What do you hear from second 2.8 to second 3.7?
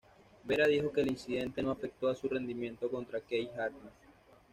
contra Keith